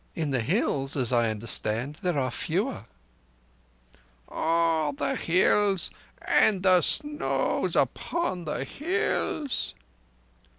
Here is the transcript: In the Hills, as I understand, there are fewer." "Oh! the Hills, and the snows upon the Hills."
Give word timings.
In 0.15 0.31
the 0.31 0.41
Hills, 0.41 0.97
as 0.97 1.13
I 1.13 1.29
understand, 1.29 1.99
there 2.01 2.17
are 2.17 2.31
fewer." 2.31 2.85
"Oh! 4.27 4.95
the 4.97 5.13
Hills, 5.15 5.91
and 6.27 6.63
the 6.63 6.81
snows 6.81 7.75
upon 7.75 8.45
the 8.45 8.63
Hills." 8.63 9.75